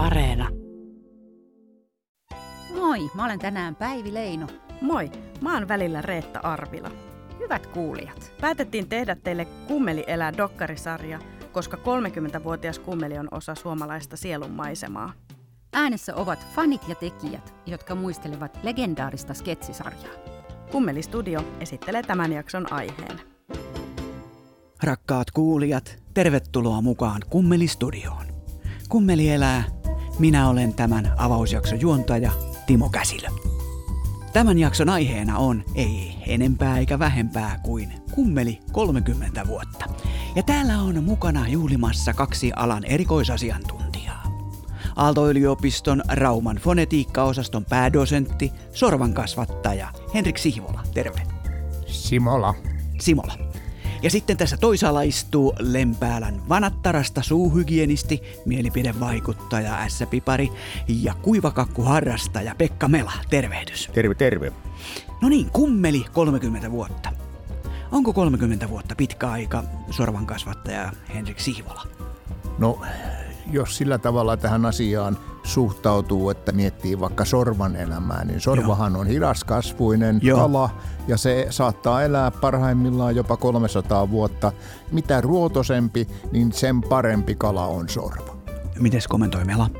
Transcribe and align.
Areena. 0.00 0.48
Moi, 2.74 3.10
mä 3.14 3.24
olen 3.24 3.38
tänään 3.38 3.76
Päivi 3.76 4.14
Leino. 4.14 4.46
Moi, 4.80 5.10
mä 5.40 5.54
oon 5.54 5.68
välillä 5.68 6.02
Reetta 6.02 6.40
Arvila. 6.42 6.90
Hyvät 7.38 7.66
kuulijat. 7.66 8.32
Päätettiin 8.40 8.88
tehdä 8.88 9.14
teille 9.14 9.44
Kummeli 9.44 10.04
elää 10.06 10.36
dokkarisarja, 10.36 11.18
koska 11.52 11.76
30-vuotias 11.76 12.78
kummeli 12.78 13.18
on 13.18 13.28
osa 13.30 13.54
suomalaista 13.54 14.16
sielun 14.16 14.50
maisemaa. 14.50 15.12
Äänessä 15.72 16.14
ovat 16.14 16.46
fanit 16.54 16.88
ja 16.88 16.94
tekijät, 16.94 17.54
jotka 17.66 17.94
muistelevat 17.94 18.58
legendaarista 18.62 19.34
sketsisarjaa. 19.34 20.14
Kummeli 20.72 21.02
Studio 21.02 21.44
esittelee 21.60 22.02
tämän 22.02 22.32
jakson 22.32 22.72
aiheen. 22.72 23.20
Rakkaat 24.82 25.30
kuulijat, 25.30 25.98
tervetuloa 26.14 26.80
mukaan 26.82 27.22
Kummeli 27.30 27.68
Studioon. 27.68 28.26
Kummeli 28.88 29.30
elää. 29.30 29.79
Minä 30.18 30.48
olen 30.48 30.74
tämän 30.74 31.12
avausjakson 31.16 31.80
juontaja 31.80 32.32
Timo 32.66 32.88
Käsilö. 32.88 33.28
Tämän 34.32 34.58
jakson 34.58 34.88
aiheena 34.88 35.38
on 35.38 35.64
ei 35.74 36.16
enempää 36.26 36.78
eikä 36.78 36.98
vähempää 36.98 37.60
kuin 37.62 37.92
kummeli 38.10 38.60
30 38.72 39.46
vuotta. 39.46 39.84
Ja 40.36 40.42
täällä 40.42 40.78
on 40.78 41.04
mukana 41.04 41.48
juhlimassa 41.48 42.14
kaksi 42.14 42.52
alan 42.56 42.84
erikoisasiantuntijaa. 42.84 44.22
Aalto-yliopiston 44.96 46.02
Rauman 46.08 46.56
fonetiikkaosaston 46.56 47.64
päädosentti, 47.64 48.52
sorvan 48.72 49.14
kasvattaja 49.14 49.88
Henrik 50.14 50.38
Sihvola. 50.38 50.82
Terve. 50.94 51.22
Simola. 51.86 52.54
Simola. 53.00 53.49
Ja 54.02 54.10
sitten 54.10 54.36
tässä 54.36 54.56
toisaalla 54.56 55.02
istuu 55.02 55.54
Lempäälän 55.58 56.42
vanattarasta 56.48 57.22
suuhygienisti, 57.22 58.22
mielipidevaikuttaja 58.46 59.88
S-pipari 59.88 60.48
ja 60.88 61.14
kuivakakkuharrastaja 61.22 62.54
Pekka 62.58 62.88
Mela. 62.88 63.12
Tervehdys. 63.30 63.90
Terve, 63.94 64.14
terve. 64.14 64.52
No 65.22 65.28
niin, 65.28 65.50
kummeli 65.50 66.04
30 66.12 66.70
vuotta. 66.70 67.12
Onko 67.92 68.12
30 68.12 68.68
vuotta 68.68 68.94
pitkä 68.94 69.30
aika 69.30 69.64
sorvan 69.90 70.26
kasvattaja 70.26 70.92
Henrik 71.14 71.40
Sihvola? 71.40 71.82
No, 72.58 72.80
jos 73.50 73.76
sillä 73.76 73.98
tavalla 73.98 74.36
tähän 74.36 74.66
asiaan 74.66 75.18
suhtautuu, 75.42 76.30
että 76.30 76.52
miettii 76.52 77.00
vaikka 77.00 77.24
sorvan 77.24 77.76
elämää, 77.76 78.24
niin 78.24 78.40
sorvahan 78.40 78.96
on 78.96 79.06
hidaskasvuinen 79.06 80.18
Joo. 80.22 80.38
kala 80.38 80.70
ja 81.08 81.16
se 81.16 81.46
saattaa 81.50 82.02
elää 82.02 82.30
parhaimmillaan 82.30 83.16
jopa 83.16 83.36
300 83.36 84.10
vuotta. 84.10 84.52
Mitä 84.92 85.20
ruotosempi, 85.20 86.08
niin 86.32 86.52
sen 86.52 86.80
parempi 86.82 87.34
kala 87.34 87.66
on 87.66 87.88
sorva. 87.88 88.36
Mites 88.78 89.08
kommentoi 89.08 89.44
Mela? 89.44 89.70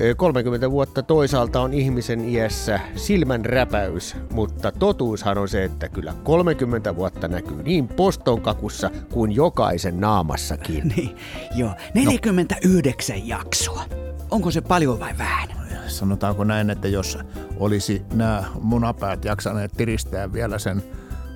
Ö, 0.00 0.14
30 0.14 0.70
vuotta 0.70 1.02
toisaalta 1.02 1.60
on 1.60 1.74
ihmisen 1.74 2.28
iässä 2.28 2.80
silmän 2.96 3.44
räpäys, 3.44 4.16
mutta 4.32 4.72
totuushan 4.72 5.38
on 5.38 5.48
se, 5.48 5.64
että 5.64 5.88
kyllä 5.88 6.14
30 6.24 6.96
vuotta 6.96 7.28
näkyy 7.28 7.62
niin 7.62 7.88
postonkakussa 7.88 8.90
kuin 9.12 9.32
jokaisen 9.32 10.00
naamassakin. 10.00 10.82
Niin, 10.96 11.16
joo, 11.54 11.70
49 11.94 13.28
jaksoa. 13.28 13.82
Onko 14.30 14.50
se 14.50 14.60
paljon 14.60 15.00
vai 15.00 15.18
vähän? 15.18 15.48
Sanotaanko 15.86 16.44
näin, 16.44 16.70
että 16.70 16.88
jos 16.88 17.18
olisi 17.56 18.02
nämä 18.14 18.44
munapäät 18.62 19.24
jaksaneet 19.24 19.72
tiristää 19.76 20.32
vielä 20.32 20.58
sen 20.58 20.82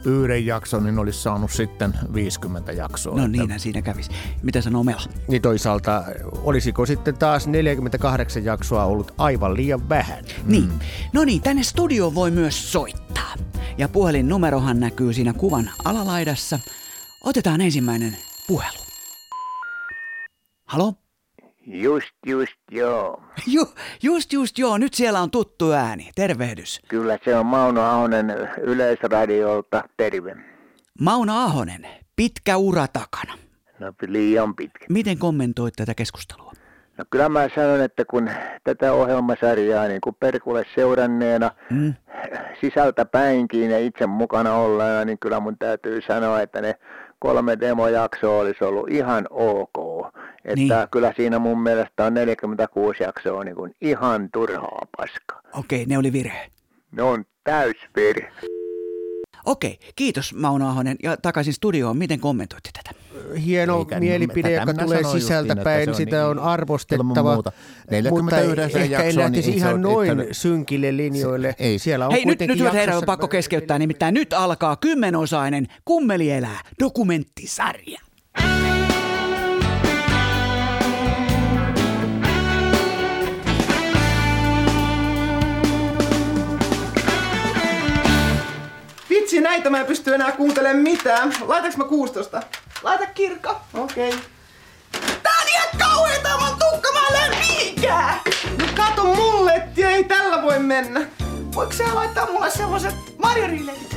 yhden 0.05 0.47
jakson, 0.47 0.85
niin 0.85 0.99
olisi 0.99 1.23
saanut 1.23 1.51
sitten 1.51 1.95
50 2.15 2.73
jaksoa. 2.73 3.17
No 3.17 3.27
niinhän 3.27 3.61
siinä 3.61 3.83
kävisi. 3.83 4.11
Mitä 4.43 4.61
sanoo 4.61 4.85
Mela? 4.85 5.03
Niin 5.29 5.43
toisaalta, 5.43 6.05
olisiko 6.43 6.87
sitten 6.87 7.19
taas 7.19 7.47
48 7.47 8.45
jaksoa 8.45 8.85
ollut 8.85 9.15
aivan 9.19 9.55
liian 9.57 9.89
vähän? 9.89 10.25
Niin. 10.45 10.73
No 11.13 11.25
niin, 11.25 11.43
tänne 11.43 11.63
studioon 11.63 12.15
voi 12.15 12.31
myös 12.31 12.73
soittaa. 12.73 13.35
Ja 13.79 13.89
puhelinnumerohan 13.89 14.81
näkyy 14.81 15.13
siinä 15.13 15.33
kuvan 15.33 15.71
alalaidassa. 15.85 16.59
Otetaan 17.25 17.61
ensimmäinen 17.61 18.17
puhelu. 18.47 18.79
Halo? 20.67 20.95
Just, 21.67 22.09
just, 22.27 22.53
joo. 22.71 23.23
Ju, 23.47 23.65
just, 24.03 24.33
just, 24.33 24.59
joo, 24.59 24.79
nyt 24.79 24.95
siellä 24.95 25.21
on 25.21 25.31
tuttu 25.31 25.73
ääni. 25.73 26.11
Tervehdys. 26.15 26.81
Kyllä 26.89 27.19
se 27.25 27.37
on 27.37 27.47
Mauno 27.47 27.83
Ahonen 27.83 28.31
Yleisradiolta. 28.63 29.85
Terve. 29.97 30.37
Mauno 31.01 31.37
Ahonen, 31.45 31.87
pitkä 32.17 32.57
ura 32.57 32.87
takana. 32.89 33.33
No 33.79 33.93
liian 34.07 34.57
pitkä. 34.57 34.87
Miten 34.89 35.19
kommentoit 35.19 35.75
tätä 35.77 35.95
keskustelua? 35.95 36.53
No 36.99 37.05
kyllä 37.11 37.29
mä 37.29 37.49
sanon, 37.55 37.81
että 37.81 38.05
kun 38.05 38.31
tätä 38.65 38.93
ohjelmasarjaa 38.93 39.89
niin 39.89 40.01
kuin 40.01 40.17
Perkulle 40.21 40.65
seuranneena 40.75 41.51
Mm. 41.71 41.95
sisältä 42.61 43.05
päinkin 43.05 43.71
ja 43.71 43.79
itse 43.79 44.07
mukana 44.07 44.55
olleena, 44.55 45.05
niin 45.05 45.19
kyllä 45.19 45.41
mun 45.41 45.59
täytyy 45.59 46.01
sanoa, 46.07 46.41
että 46.41 46.61
ne 46.61 46.75
kolme 47.21 47.61
demojaksoa 47.61 48.41
olisi 48.41 48.65
ollut 48.65 48.91
ihan 48.91 49.27
ok. 49.31 50.07
Että 50.45 50.55
Niin. 50.55 50.73
kyllä 50.91 51.13
siinä 51.17 51.39
mun 51.39 51.63
mielestä 51.63 52.05
on 52.05 52.15
46 52.15 53.03
jaksoa 53.03 53.45
niin 53.45 53.57
kuin 53.57 53.75
ihan 53.81 54.29
turhaa 54.33 54.87
paskaa. 54.97 55.41
Okei, 55.59 55.87
ne 55.87 55.99
oli 55.99 56.13
virhe. 56.13 56.47
Ne 56.93 57.03
on 57.03 57.25
täysvirhe. 57.45 58.33
Okei, 59.47 59.79
kiitos 59.97 60.35
Mauno 60.35 60.69
Ahonen. 60.69 60.97
Ja 61.03 61.17
takaisin 61.17 61.53
studioon, 61.53 61.97
miten 61.99 62.21
kommentoitte 62.21 62.71
tätä? 62.73 63.01
Hieno 63.45 63.79
Eikä, 63.79 64.01
mielipide, 64.01 64.51
tätä 64.51 64.71
joka 64.71 64.85
tulee 64.85 64.99
sisältä 65.05 65.17
justiin, 65.17 65.51
että 65.51 65.65
päin, 65.65 65.85
se 65.85 65.91
on 65.91 65.97
sitä 65.97 66.27
on 66.27 66.37
ilman 66.37 66.45
arvostettava. 66.53 67.05
muuta. 67.35 67.53
Mutta 68.11 68.37
49 68.37 68.81
ehkä 68.81 68.97
en 69.03 69.07
jaksoa, 69.07 69.23
lähtisi 69.23 69.49
niin 69.51 69.53
ei 69.55 69.59
ihan 69.59 69.83
noin 69.83 70.11
yhtään- 70.11 70.35
synkille 70.35 70.97
linjoille. 70.97 71.55
Ei. 71.59 71.79
Siellä 71.79 72.07
on 72.07 72.13
Hei, 72.13 72.21
nyt, 72.21 72.25
kuitenkin 72.25 72.53
nyt 72.53 72.59
hyvät 72.59 72.73
herrat, 72.73 72.97
on 72.97 73.01
jaksossa- 73.03 73.07
pakko 73.07 73.29
keskeyttää, 73.29 73.79
nimittäin 73.79 74.15
nyt 74.15 74.33
alkaa 74.33 74.77
kymmenosainen 74.77 75.67
Kummeli 75.85 76.31
elää 76.31 76.61
dokumenttisarja. 76.81 78.01
Vitsi, 89.31 89.41
näitä 89.41 89.71
mä 89.71 89.81
en 89.81 89.87
pysty 89.87 90.15
enää 90.15 90.33
kuuntelemaan 90.33 90.83
mitään. 90.83 91.35
Laitaks 91.41 91.77
mä 91.77 91.85
16? 91.85 92.43
Laita 92.83 93.07
kirkka. 93.07 93.61
Okei. 93.75 94.09
Okay. 94.09 94.21
Tää 95.23 95.33
on 95.43 95.49
ihan 95.49 95.69
kauheeta, 95.79 96.29
mä 96.29 96.49
tukka, 96.49 96.89
mä 96.93 97.29
mihinkään. 97.39 98.21
No 98.59 98.65
kato 98.77 99.05
mulle, 99.05 99.55
että 99.55 99.89
ei 99.89 100.05
tällä 100.05 100.43
voi 100.43 100.59
mennä. 100.59 101.07
Voiko 101.55 101.73
sä 101.73 101.95
laittaa 101.95 102.27
mulle 102.27 102.51
semmoset 102.51 102.95
marjoriiletit? 103.19 103.97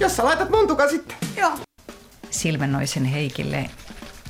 Jos 0.00 0.16
sä 0.16 0.24
laitat 0.24 0.50
mun 0.50 0.68
tukan 0.68 0.90
sitten. 0.90 1.16
Joo. 1.36 1.52
Silvennoisen 2.30 3.04
Heikille 3.04 3.70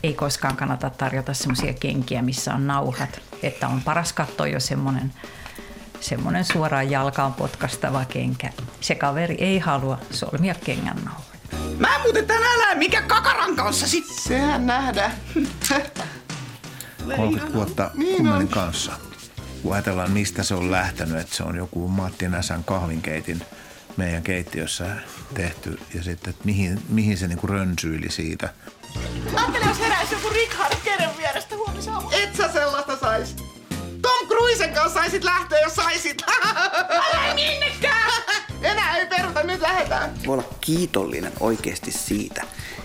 ei 0.02 0.14
koskaan 0.14 0.56
kannata 0.56 0.90
tarjota 0.90 1.34
semmoisia 1.34 1.72
kenkiä, 1.72 2.22
missä 2.22 2.54
on 2.54 2.66
nauhat. 2.66 3.20
Että 3.42 3.68
on 3.68 3.82
paras 3.82 4.12
katsoa 4.12 4.46
jo 4.46 4.60
semmoinen 4.60 5.12
semmoinen 6.00 6.44
suoraan 6.44 6.90
jalkaan 6.90 7.34
potkastava 7.34 8.04
kenkä. 8.04 8.50
Se 8.80 8.94
kaveri 8.94 9.36
ei 9.38 9.58
halua 9.58 9.98
solmia 10.10 10.54
kengän 10.54 10.96
nauhoja. 11.04 11.36
Mä 11.78 11.94
en 11.94 12.00
muuten 12.00 12.26
tänään 12.26 12.58
näe, 12.60 12.74
mikä 12.74 13.02
kakaran 13.02 13.56
kanssa 13.56 13.86
sit. 13.88 14.06
Sehän 14.06 14.66
nähdään. 14.66 15.12
30 17.16 17.52
vuotta 17.52 17.90
Niin 17.94 18.48
kanssa. 18.48 18.92
Kun 19.62 19.72
ajatellaan, 19.72 20.10
mistä 20.10 20.42
se 20.42 20.54
on 20.54 20.70
lähtenyt, 20.70 21.16
että 21.16 21.36
se 21.36 21.42
on 21.42 21.56
joku 21.56 21.88
Matti 21.88 22.28
Näsän 22.28 22.64
kahvinkeitin 22.64 23.42
meidän 23.96 24.22
keittiössä 24.22 24.86
tehty 25.34 25.78
ja 25.94 26.02
sitten, 26.02 26.30
että 26.30 26.44
mihin, 26.44 26.82
mihin 26.88 27.18
se 27.18 27.28
niinku 27.28 27.46
rönsyili 27.46 28.10
siitä. 28.10 28.48
Ajattele, 29.36 29.64
jos 29.64 29.80
heräisi 29.80 30.14
joku 30.14 30.28
Richard 30.28 30.74
Keren 30.84 31.16
vierestä 31.16 31.56
huomisaamu. 31.56 32.08
Et 32.12 32.36
sä 32.36 32.52
sellaista 32.52 32.96
sais. 32.96 33.36
Tom 34.46 34.52
Cruisen 34.52 34.74
kanssa 34.74 35.00
saisit 35.00 35.24
lähteä, 35.24 35.58
jos 35.60 35.74
saisit. 35.74 36.22
Älä 37.14 37.34
minnekään! 37.34 38.12
Enää 38.62 38.96
ei 38.96 39.06
peruta, 39.06 39.42
nyt 39.42 39.60
lähdetään. 39.60 40.10
Voi 40.26 40.34
olla 40.34 40.48
kiitollinen 40.60 41.32
oikeasti 41.40 41.90
siitä, 41.90 42.42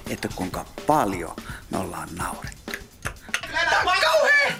että 0.09 0.27
kuinka 0.35 0.65
paljon 0.87 1.35
me 1.69 1.77
ollaan 1.77 2.09
naurettu. 2.15 2.71
Tää 3.69 3.79
on 3.79 3.97
kauhea! 4.01 4.51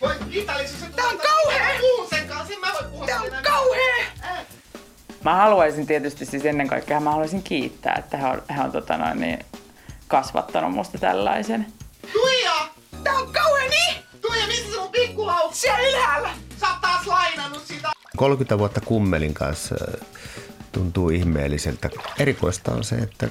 Voi 0.00 0.14
Italisuus, 0.30 0.80
tää 0.96 1.08
on 1.08 1.18
kauhea! 1.18 1.80
Puhun 1.80 2.08
sen 2.10 2.28
kanssa, 2.28 2.54
en 2.54 2.60
mä 2.60 2.72
voi 2.72 2.90
puhua 2.90 3.06
Tää 3.06 3.20
on 3.20 3.30
kauhea! 3.42 4.06
Mä 5.24 5.34
haluaisin 5.34 5.86
tietysti 5.86 6.26
siis 6.26 6.44
ennen 6.44 6.68
kaikkea 6.68 7.00
mä 7.00 7.10
haluaisin 7.10 7.42
kiittää, 7.42 7.94
että 7.98 8.16
hän 8.16 8.30
on, 8.30 8.42
hän 8.48 8.66
on 8.66 8.72
tota 8.72 8.96
noin, 8.96 9.20
niin, 9.20 9.38
kasvattanut 10.08 10.72
musta 10.72 10.98
tällaisen. 10.98 11.66
Tuija! 12.12 12.68
Tää 13.04 13.14
on 13.14 13.32
kauhea 13.32 13.39
pikkulaukku? 15.06 15.54
Siellä 15.54 15.88
ylhäällä! 15.88 16.30
Sä 16.60 16.68
oot 16.68 16.80
taas 16.80 17.06
lainannut 17.06 17.66
sitä. 17.66 17.90
30 18.16 18.58
vuotta 18.58 18.80
kummelin 18.80 19.34
kanssa 19.34 19.74
tuntuu 20.72 21.10
ihmeelliseltä. 21.10 21.90
Erikoista 22.18 22.72
on 22.72 22.84
se, 22.84 22.96
että 22.96 23.28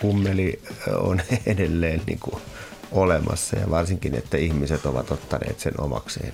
kummeli 0.00 0.62
on 0.96 1.20
edelleen 1.46 2.02
niin 2.06 2.18
kuin 2.18 2.42
olemassa 2.92 3.56
ja 3.58 3.70
varsinkin, 3.70 4.14
että 4.14 4.36
ihmiset 4.36 4.86
ovat 4.86 5.10
ottaneet 5.10 5.60
sen 5.60 5.80
omakseen. 5.80 6.32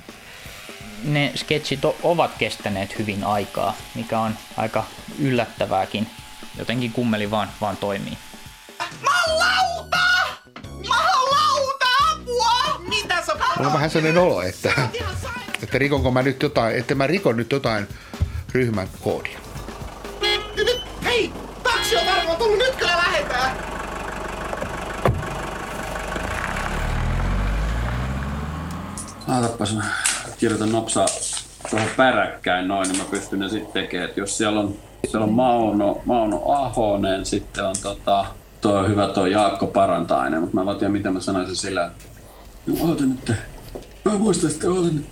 ne 1.04 1.32
sketchit 1.36 1.84
o- 1.84 1.96
ovat 2.02 2.30
kestäneet 2.38 2.98
hyvin 2.98 3.24
aikaa, 3.24 3.76
mikä 3.94 4.20
on 4.20 4.34
aika 4.56 4.84
yllättävääkin. 5.18 6.06
Jotenkin 6.58 6.92
kummeli 6.92 7.30
vaan, 7.30 7.48
vaan 7.60 7.76
toimii. 7.76 8.18
Mulla 13.60 13.68
on 13.68 13.74
vähän 13.74 13.90
sellainen 13.90 14.22
olo, 14.22 14.42
että, 14.42 14.72
että 15.62 15.78
rikonko 15.78 16.10
mä 16.10 16.22
nyt 16.22 16.42
jotain, 16.42 16.76
että 16.76 16.94
mä 16.94 17.06
rikon 17.06 17.36
nyt 17.36 17.52
jotain 17.52 17.88
ryhmän 18.52 18.88
koodia. 19.00 19.38
Nyt, 20.56 20.82
hei! 21.04 21.32
Taksi 21.62 21.96
on 21.96 22.06
varmaan 22.06 22.38
tullut, 22.38 22.58
nyt 22.58 22.74
kyllä 22.74 22.96
lähetään! 22.96 23.56
Laitapas 29.28 29.74
mä 29.74 29.84
kirjoitan 30.38 30.72
nopsaa 30.72 31.06
tuohon 31.70 31.88
peräkkäin 31.96 32.68
noin, 32.68 32.88
niin 32.88 32.98
mä 32.98 33.04
pystyn 33.10 33.38
ne 33.38 33.48
sitten 33.48 33.72
tekemään. 33.72 34.10
Et 34.10 34.16
jos 34.16 34.38
siellä 34.38 34.60
on, 34.60 34.74
siellä 35.06 35.24
on 35.24 35.32
Mauno, 35.32 36.00
Mauno 36.04 36.52
Ahonen, 36.52 37.26
sitten 37.26 37.64
on 37.64 37.76
tota, 37.82 38.26
toi 38.60 38.88
hyvä 38.88 39.08
tuo 39.08 39.26
Jaakko 39.26 39.66
Parantainen, 39.66 40.40
mutta 40.40 40.64
mä 40.64 40.70
en 40.70 40.78
tiedä 40.78 40.92
miten 40.92 41.12
mä 41.12 41.20
sanoisin 41.20 41.56
sillä, 41.56 41.86
että 41.86 42.19
oota 42.80 43.04
nyt, 43.04 43.32
mä 44.04 44.12
muistan 44.18 44.50
sitten, 44.50 44.70
oota 44.70 44.88
nyt. 44.88 45.06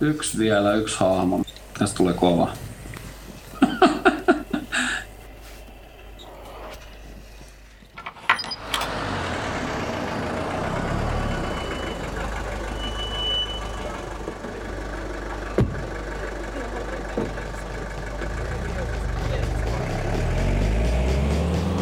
yksi 0.00 0.38
vielä, 0.38 0.74
yksi 0.74 0.96
hahmo. 1.00 1.42
Tästä 1.78 1.96
tulee 1.96 2.14
kova. 2.14 2.52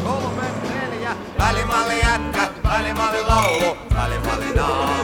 Kolme, 0.04 0.44
neljä, 0.74 1.16
välimalli 1.38 2.00
jätkä, 2.00 2.51
laulu, 3.26 3.76
naama 4.54 5.02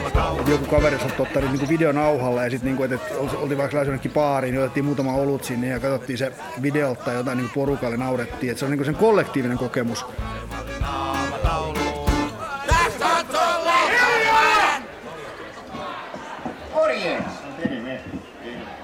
joku 0.49 0.65
kaveri 0.65 0.99
saattoi 0.99 1.27
ottaa 1.27 1.43
niin 1.43 1.69
videonauhalla 1.69 2.45
ja 2.45 2.51
sitten 2.51 2.77
niin 2.77 2.93
että 2.93 3.15
oltiin 3.19 3.59
vaikka 3.59 3.79
jonnekin 3.79 4.11
baariin, 4.11 4.53
niin 4.53 4.63
otettiin 4.63 4.85
muutama 4.85 5.13
olut 5.13 5.45
sinne 5.45 5.67
ja 5.67 5.81
katsottiin 5.81 6.19
se 6.19 6.33
videolta 6.63 7.05
tai 7.05 7.15
jotain 7.15 7.39
niin 7.39 7.51
porukalle 7.55 7.97
naurettiin. 7.97 8.53
Et 8.53 8.59
se 8.59 8.65
on 8.65 8.71
niin 8.71 8.85
sen 8.85 8.95
kollektiivinen 8.95 9.59
kokemus. 9.59 10.07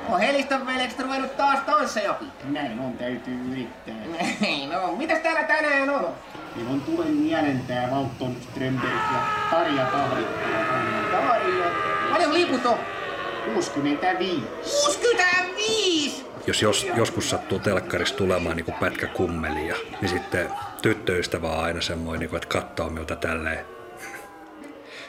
On 0.08 0.20
Heliston 0.20 0.67
veljestä 0.67 1.02
ruvennut 1.02 1.37
taas 1.37 1.61
tanssejakin. 1.61 2.29
Näin 2.44 2.81
on, 2.81 2.93
täytyy 2.93 3.38
yrittää. 3.52 3.94
Ei 4.43 4.67
no, 4.67 4.96
mitäs 4.96 5.19
täällä 5.19 5.43
tänään 5.43 5.91
on? 5.91 6.14
Meillä 6.54 6.70
on 6.70 6.80
Tulen 6.80 7.12
Mielentää, 7.12 7.90
Valton 7.90 8.36
Strömberg 8.42 8.92
ja 8.92 9.26
Tarja. 9.50 9.86
Tarja. 9.86 11.70
Paljon 12.12 12.34
liput 12.34 12.66
on? 12.66 12.78
65. 13.54 14.42
65! 14.84 16.24
jos, 16.46 16.62
jos 16.62 16.86
joskus 16.96 17.30
sattuu 17.30 17.58
telkkarissa 17.58 18.16
tulemaan 18.16 18.56
niin 18.56 18.74
pätkä 18.80 19.06
kummelia, 19.06 19.76
niin 20.00 20.08
sitten 20.08 20.48
tyttöystävä 20.82 21.48
on 21.48 21.64
aina 21.64 21.80
semmoinen, 21.80 22.20
niin 22.20 22.30
kuin, 22.30 22.42
että 22.42 22.48
katsoo 22.48 22.88
minulta 22.88 23.16
tälleen. 23.16 23.64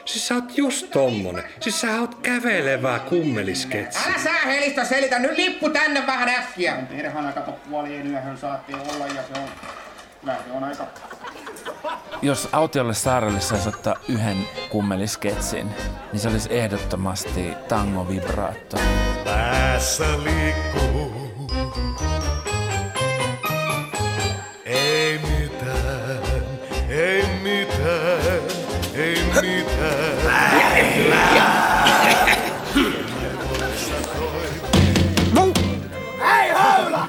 Siis 0.04 0.28
sä 0.28 0.34
oot 0.34 0.58
just 0.58 0.90
tommonen. 0.90 1.44
Siis 1.60 1.80
sä 1.80 2.00
oot 2.00 2.14
kävelevää 2.14 2.98
kummelisketsi. 2.98 3.98
Älä 4.08 4.18
sä 4.18 4.32
Helisto 4.32 4.84
selitä, 4.84 5.18
nyt 5.18 5.36
lippu 5.36 5.70
tänne 5.70 6.06
vähän 6.06 6.28
äkkiä. 6.28 6.76
Perhana 6.88 7.32
kato 7.32 7.52
puolien 7.52 8.06
yöhön 8.06 8.38
saatte 8.38 8.74
olla 8.74 9.06
ja 9.06 9.22
se 9.22 9.40
on... 9.40 9.48
Se 10.24 10.52
on 10.52 10.64
aika... 10.64 10.86
Jos 12.22 12.48
autiolle 12.52 12.94
saarelle 12.94 13.40
saisi 13.40 13.68
ottaa 13.68 13.94
yhden 14.08 14.36
kummelisketsin, 14.70 15.70
niin 16.12 16.20
se 16.20 16.28
olisi 16.28 16.48
ehdottomasti 16.52 17.54
tango 17.68 18.08
vibraatto. 18.08 18.76
Päässä 19.24 20.04
liikkuu. 20.24 21.26
Ei 24.64 25.18
mitään, 25.18 26.42
ei 26.88 27.26
mitään, 27.42 28.40
ei 28.94 29.22
mitään. 29.42 29.66
Hei 36.20 36.48
höylä! 36.50 37.06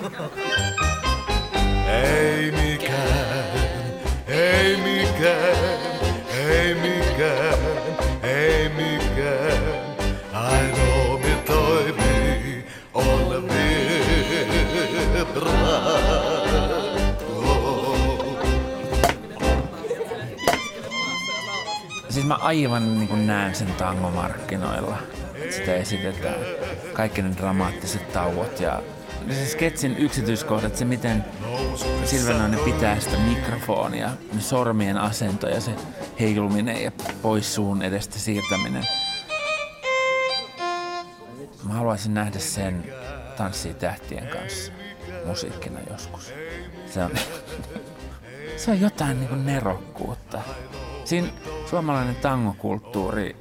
Aivan 22.48 23.00
niin 23.00 23.08
kuin 23.08 23.28
näen 23.28 23.56
sen 23.56 23.74
tangomarkkinoilla. 23.74 24.98
Sitä 25.50 25.76
esitetään. 25.76 26.36
Kaikki 26.94 27.22
ne 27.22 27.38
dramaattiset 27.38 28.14
tauot 28.14 28.60
ja 28.60 28.82
se 29.30 29.46
sketsin 29.46 29.98
yksityiskohdat, 29.98 30.76
se 30.76 30.86
miten 30.86 31.26
Silvenainen 32.06 32.60
pitää 32.60 33.00
sitä 33.00 33.18
mikrofonia, 33.18 34.10
ne 34.34 34.42
sormien 34.42 34.98
asento 34.98 35.48
ja 35.48 35.62
se 35.62 35.72
heiluminen 36.20 36.84
ja 36.84 36.92
pois 37.22 37.56
suun 37.56 37.82
edestä 37.82 38.20
siirtäminen. 38.20 38.84
Mä 41.64 41.74
haluaisin 41.74 42.14
nähdä 42.14 42.40
sen 42.40 42.94
Tanssii 43.38 43.74
tähtien 43.74 44.28
kanssa 44.28 44.72
musiikkina 45.26 45.80
joskus. 45.92 46.34
Se 46.94 47.04
on, 47.04 47.12
se 48.58 48.72
on 48.72 48.82
jotain 48.82 49.20
niin 49.20 49.30
kuin 49.30 49.46
nerokkuutta. 49.46 50.42
Siinä 51.08 51.28
suomalainen 51.70 52.16
tangokulttuuri 52.16 53.36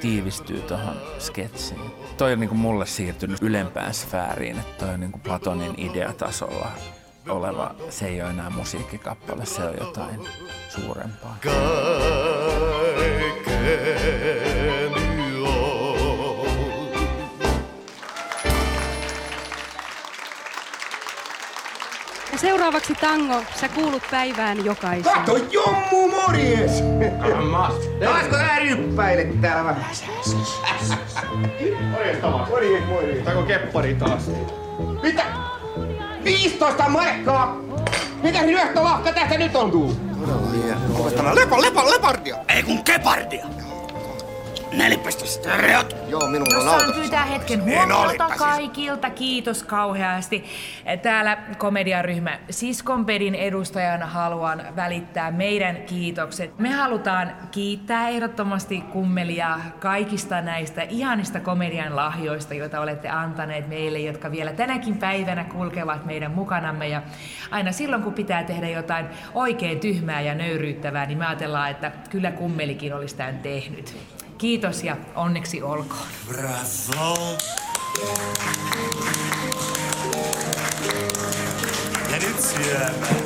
tiivistyy 0.00 0.60
tuohon 0.60 0.96
sketsiin. 1.18 1.80
Toi 2.16 2.32
on 2.32 2.40
niin 2.40 2.48
kuin 2.48 2.58
mulle 2.58 2.86
siirtynyt 2.86 3.42
ylempään 3.42 3.94
sfääriin, 3.94 4.58
että 4.58 4.84
toi 4.84 4.94
on 4.94 5.00
niin 5.00 5.12
kuin 5.12 5.22
Platonin 5.22 5.74
ideatasolla 5.76 6.70
oleva, 7.28 7.74
se 7.90 8.06
ei 8.06 8.22
ole 8.22 8.30
enää 8.30 8.50
musiikkikappale, 8.50 9.46
se 9.46 9.62
on 9.62 9.74
jotain 9.80 10.28
suurempaa. 10.68 11.36
Kaikkeni 11.44 12.08
Ja 22.38 22.42
seuraavaksi 22.42 22.94
tango, 22.94 23.42
sä 23.60 23.68
kuulut 23.68 24.02
päivään 24.10 24.64
jokaisen. 24.64 25.12
Kato, 25.12 25.36
jommu 25.50 26.08
morjes! 26.08 26.72
Taasko 28.04 28.36
tää 28.36 28.58
ryppäilet 28.58 29.40
täällä 29.40 29.64
vähän? 29.64 29.84
Morjens 31.90 32.18
Tomas. 32.20 32.48
Morjens, 32.48 32.86
morjens. 32.88 33.24
Saiko 33.24 33.42
keppari 33.42 33.94
taas? 33.94 34.22
Mitä? 35.02 35.22
15 36.24 36.88
markkaa! 36.88 37.56
Mikä 38.22 38.42
ryöstölahka 38.42 39.12
tästä 39.12 39.38
nyt 39.38 39.56
on 39.56 39.70
tullut? 39.70 39.96
Opettellaan 40.98 41.36
lepo, 41.36 41.62
lepo, 41.62 41.90
lepardia! 41.90 42.36
Ei 42.48 42.62
kun 42.62 42.84
kepardia! 42.84 43.46
Nelipistä 44.72 45.26
stereot! 45.26 45.97
Joo, 46.08 46.28
minulla 46.28 46.58
on 46.58 46.64
Jos 46.64 46.64
saan 46.64 46.92
pyytää 46.94 47.24
hetken 47.24 47.60
En 47.60 47.66
huomiota 47.66 48.28
kaikilta, 48.38 49.10
kiitos 49.10 49.62
kauheasti. 49.62 50.44
Täällä 51.02 51.38
komediaryhmä 51.58 52.38
Siskonpedin 52.50 53.34
edustajana 53.34 54.06
haluan 54.06 54.62
välittää 54.76 55.30
meidän 55.30 55.76
kiitokset. 55.76 56.58
Me 56.58 56.70
halutaan 56.70 57.32
kiittää 57.50 58.08
ehdottomasti 58.08 58.80
kummelia 58.80 59.60
kaikista 59.80 60.40
näistä 60.40 60.82
ihanista 60.82 61.40
komedian 61.40 61.96
lahjoista, 61.96 62.54
joita 62.54 62.80
olette 62.80 63.08
antaneet 63.08 63.68
meille, 63.68 63.98
jotka 63.98 64.30
vielä 64.30 64.52
tänäkin 64.52 64.98
päivänä 64.98 65.44
kulkevat 65.44 66.06
meidän 66.06 66.30
mukanamme. 66.30 66.88
Ja 66.88 67.02
aina 67.50 67.72
silloin, 67.72 68.02
kun 68.02 68.14
pitää 68.14 68.44
tehdä 68.44 68.68
jotain 68.68 69.06
oikein 69.34 69.80
tyhmää 69.80 70.20
ja 70.20 70.34
nöyryyttävää, 70.34 71.06
niin 71.06 71.18
me 71.18 71.26
ajatellaan, 71.26 71.70
että 71.70 71.92
kyllä 72.10 72.30
kummelikin 72.30 72.94
olisi 72.94 73.16
tämän 73.16 73.38
tehnyt. 73.38 73.96
Kiitos 74.38 74.84
ja 74.84 74.96
onneksi 75.14 75.62
olkoon. 75.62 76.06
Bravo! 76.28 77.36
Ja 82.10 82.18
nyt 82.28 82.40
syömään. 82.40 83.16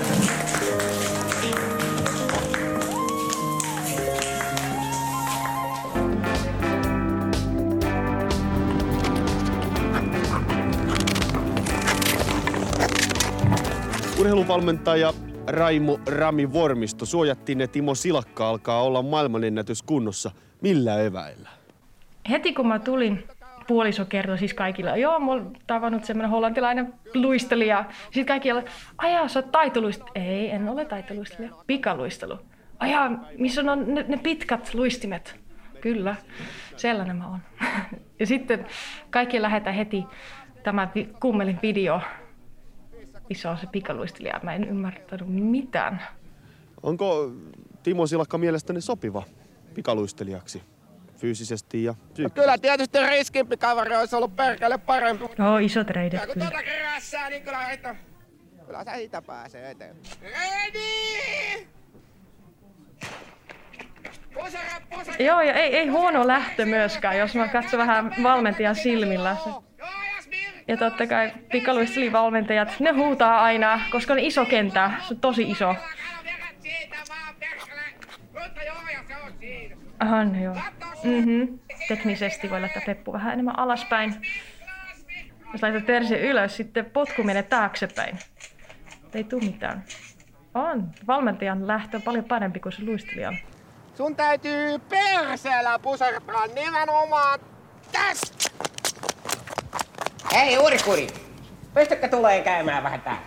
Urheiluvalmentaja 14.19 15.13
Raimo 15.47 16.01
Rami 16.07 16.53
Vormisto 16.53 17.07
suojattiin, 17.07 17.61
että 17.61 17.73
Timo 17.73 17.95
Silakka 17.95 18.49
alkaa 18.49 18.83
olla 18.83 19.03
maailmanennätyskunnossa. 19.03 20.31
Millä 20.63 21.01
eväillä? 21.01 21.49
Heti 22.31 22.53
kun 22.53 22.67
mä 22.67 22.79
tulin, 22.79 23.29
puoliso 23.67 24.05
kertoi 24.05 24.39
siis 24.39 24.55
kaikille, 24.55 24.99
joo, 24.99 25.21
mä 25.21 25.33
oon 25.33 25.57
tavannut 25.67 26.05
semmoinen 26.05 26.31
hollantilainen 26.31 26.95
luistelija. 27.15 27.85
Sitten 28.05 28.27
kaikki 28.27 28.53
oli, 28.53 28.63
ajaa, 28.99 29.29
sä 29.29 29.39
oot 29.39 29.53
taitoluistelija. 29.53 30.13
Ei, 30.15 30.51
en 30.51 30.69
ole 30.69 30.85
taitoluistelija. 30.85 31.55
Pikaluistelu. 31.67 32.39
Ajaa, 32.79 33.11
missä 33.39 33.61
on 33.61 33.95
ne, 33.95 34.05
ne 34.09 34.17
pitkät 34.17 34.75
luistimet? 34.75 35.37
Kyllä, 35.81 36.17
sellainen 36.77 37.17
mä 37.17 37.29
oon. 37.29 37.41
ja 38.21 38.27
sitten 38.27 38.67
kaikki 39.11 39.43
lähetään 39.43 39.77
heti 39.77 40.05
tämä 40.63 40.89
kummelin 41.21 41.59
video, 41.63 42.01
missä 43.29 43.51
on 43.51 43.59
se 43.59 43.67
pikaluistelija. 43.67 44.41
Mä 44.43 44.55
en 44.55 44.65
ymmärtänyt 44.65 45.29
mitään. 45.29 46.03
Onko 46.83 47.33
Timo 47.83 48.07
Silakka 48.07 48.39
mielestäni 48.39 48.81
sopiva 48.81 49.23
pikaluistelijaksi? 49.73 50.63
Fyysisesti 51.17 51.85
ja 51.85 51.93
No 51.93 51.97
psyykkisesti. 52.13 52.41
kyllä 52.41 52.59
tietysti 52.59 52.99
riskimpi 53.11 53.57
kaveri 53.57 53.97
olisi 53.97 54.17
ollut 54.17 54.37
perkele 54.37 54.79
parempi. 54.79 55.25
Joo, 55.39 55.59
isot 55.59 55.91
reidet 55.91 56.21
Ja 56.21 56.27
kun 56.27 56.35
kyllä. 56.35 56.47
tuota 56.51 56.63
kerässää, 56.65 57.31
niin 57.31 57.43
kyllä, 57.43 57.71
että... 57.71 57.95
kyllä 58.67 58.85
sä 58.85 58.95
siitä 58.97 59.23
pääsee 59.23 59.71
eteen. 59.71 59.97
Ready! 60.23 61.67
Pusera, 64.35 64.81
pusera! 64.91 65.17
Joo, 65.25 65.41
ja 65.41 65.53
ei, 65.55 65.77
ei 65.77 65.89
huono 65.89 66.27
lähtö 66.27 66.67
myöskään, 66.67 67.19
jos 67.19 67.35
mä 67.35 67.49
katson 67.49 67.79
vähän 67.79 68.15
valmentajan 68.23 68.75
silmillä. 68.77 69.37
Ja 70.69 70.77
totta 70.77 71.07
kai 71.07 71.33
pikaluistelivalmentajat, 71.53 72.81
ne 72.81 72.91
huutaa 72.91 73.43
aina, 73.43 73.81
koska 73.91 74.13
on 74.13 74.19
iso 74.19 74.45
kenttä, 74.45 74.91
se 75.09 75.15
on 75.15 75.21
tosi 75.21 75.43
iso. 75.51 75.75
On 80.11 80.41
joo. 80.43 80.55
Mm-hmm. 81.05 81.59
Teknisesti 81.89 82.51
voi 82.51 82.61
laittaa 82.61 82.83
peppu 82.87 83.13
vähän 83.13 83.33
enemmän 83.33 83.59
alaspäin. 83.59 84.15
Jos 85.53 85.63
laitat 85.63 85.87
terse 85.87 86.21
ylös, 86.21 86.57
sitten 86.57 86.85
potku 86.85 87.23
menee 87.23 87.43
taaksepäin. 87.43 88.19
Ei 89.15 89.25
tuu 89.25 89.41
mitään. 89.41 89.85
On. 90.55 90.91
Valmentajan 91.07 91.67
lähtö 91.67 91.97
on 91.97 92.03
paljon 92.03 92.25
parempi 92.25 92.61
kuin 92.61 92.73
se 92.73 92.83
luistelijan. 92.83 93.39
Sun 93.95 94.17
täytyy 94.17 94.79
perseellä 94.79 95.79
pusertaa 95.79 96.47
nimenomaan 96.47 97.41
tästä! 97.93 98.51
Hei 100.33 100.59
Urikuri, 100.59 101.07
pystytkö 101.75 102.09
tulee 102.09 102.41
käymään 102.43 102.83
vähän 102.83 103.01
täällä? 103.01 103.23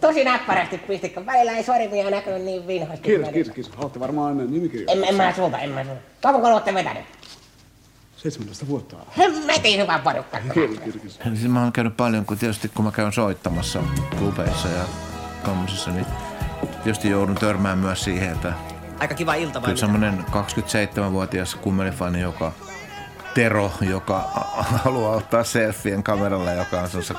Tosi 0.00 0.24
näppärästi 0.24 0.78
pistikö, 0.78 1.26
välillä 1.26 1.52
ei 1.52 1.64
sormia 1.64 2.10
näkynyt 2.10 2.42
niin 2.42 2.66
vinhasti. 2.66 3.02
Kiitos, 3.02 3.28
kiitos, 3.28 3.54
kiitos. 3.54 3.72
Haluatte 3.76 4.00
varmaan 4.00 4.52
nimikirjoja. 4.52 4.92
En, 4.92 5.04
en 5.04 5.14
mä 5.14 5.32
sulta, 5.32 5.58
en 5.58 5.70
mä 5.70 5.84
sulta. 5.84 6.00
Kauanko 6.22 6.48
olette 6.48 6.74
vetänyt? 6.74 7.04
17 8.16 8.68
vuotta. 8.68 8.96
Hemmetin 9.18 9.80
hyvä 9.80 9.98
porukka. 10.04 10.38
Kiitos, 10.54 10.78
kiitos, 10.78 11.02
kiitos. 11.02 11.38
Siis 11.38 11.50
mä 11.50 11.62
oon 11.62 11.72
käynyt 11.72 11.96
paljon, 11.96 12.26
kun 12.26 12.38
tietysti 12.38 12.68
kun 12.68 12.84
mä 12.84 12.90
käyn 12.92 13.12
soittamassa 13.12 13.82
klubeissa 14.18 14.68
ja 14.68 14.84
tommosissa, 15.44 15.90
niin 15.90 16.06
tietysti 16.84 17.10
joudun 17.10 17.34
törmään 17.34 17.78
myös 17.78 18.04
siihen, 18.04 18.32
että 18.32 18.52
Aika 18.98 19.14
kiva 19.14 19.34
ilta 19.34 19.62
vai 19.62 19.66
kyllä 19.66 19.76
semmonen 19.76 20.24
27-vuotias 20.30 21.54
kummelifani, 21.54 22.20
joka 22.20 22.52
Tero, 23.34 23.72
joka 23.80 24.30
haluaa 24.84 25.16
ottaa 25.16 25.44
selfien 25.44 26.02
kameralla, 26.02 26.52
joka 26.52 26.80
on 26.80 26.88
sellaisessa 26.88 27.14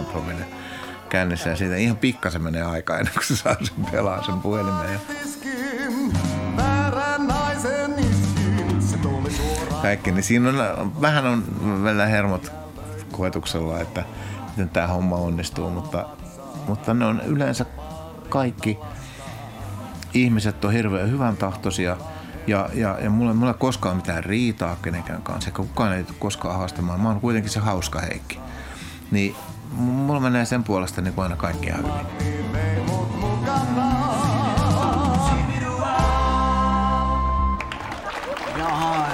3,7 0.00 0.04
promille 0.04 0.44
kännissä 1.08 1.50
ja 1.50 1.56
siitä 1.56 1.76
ihan 1.76 1.96
pikkasen 1.96 2.42
menee 2.42 2.62
aika 2.62 2.98
ennen 2.98 3.14
kuin 3.14 3.24
se 3.24 3.36
saa 3.36 3.56
sen 3.60 3.84
pelaa 3.92 4.22
sen 4.22 4.40
puhelimeen. 4.40 5.00
Kaikki, 9.82 10.12
niin 10.12 10.22
siinä 10.22 10.48
on, 10.48 11.00
vähän 11.00 11.26
on 11.26 11.44
vielä 11.84 12.06
hermot 12.06 12.52
koetuksella, 13.12 13.80
että 13.80 14.04
miten 14.50 14.68
tämä 14.68 14.86
homma 14.86 15.16
onnistuu, 15.16 15.70
mutta, 15.70 16.06
mutta 16.68 16.94
ne 16.94 17.04
on 17.04 17.20
yleensä 17.26 17.66
kaikki 18.28 18.78
ihmiset 20.14 20.64
on 20.64 20.72
hirveän 20.72 21.10
hyvän 21.10 21.36
tahtoisia 21.36 21.96
ja, 22.46 22.68
ja, 22.74 22.98
ja 23.02 23.10
mulla, 23.10 23.34
mulla 23.34 23.52
ei 23.52 23.58
koskaan 23.58 23.96
mitään 23.96 24.24
riitaa 24.24 24.76
kenenkään 24.82 25.22
kanssa, 25.22 25.50
eikä 25.50 25.62
kukaan 25.62 25.92
ei 25.92 26.04
tule 26.04 26.16
koskaan 26.18 26.58
haastamaan. 26.58 27.00
Mä 27.00 27.08
oon 27.08 27.20
kuitenkin 27.20 27.50
se 27.50 27.60
hauska 27.60 28.00
Heikki. 28.00 28.40
Niin 29.10 29.36
mulla 29.72 30.20
menee 30.20 30.44
sen 30.44 30.64
puolesta 30.64 31.00
niin 31.00 31.14
kuin 31.14 31.22
aina 31.22 31.36
kaikki 31.36 31.66
ihan 31.66 31.84
hyvin. 31.84 31.92
Jaha, 38.58 39.06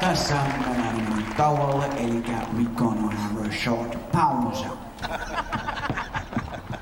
tässä 0.00 0.34
on 0.40 0.48
mennään 0.48 1.24
tauolle, 1.36 1.86
eli 1.86 2.22
we 2.56 2.64
gonna 2.76 3.16
have 3.16 3.48
a 3.48 3.52
short 3.52 4.12
pause. 4.12 4.66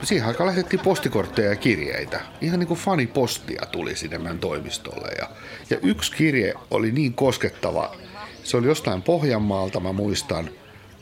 Siihen 0.03 0.29
aikaan 0.29 0.47
lähetettiin 0.47 0.81
postikortteja 0.81 1.51
ja 1.51 1.57
kirjeitä. 1.57 2.21
Ihan 2.41 2.59
niin 2.59 2.69
kuin 2.69 2.81
fanipostia 2.81 3.63
tuli 3.73 3.97
sinne 3.97 4.19
meidän 4.19 4.39
toimistolle. 4.39 5.09
Ja, 5.19 5.29
ja 5.71 5.79
yksi 5.83 6.13
kirje 6.17 6.55
oli 6.71 6.93
niin 6.93 7.15
koskettava. 7.15 7.97
Se 8.45 8.57
oli 8.57 8.67
jostain 8.67 9.03
Pohjanmaalta, 9.03 9.81
mä 9.81 9.93
muistan. 9.93 10.51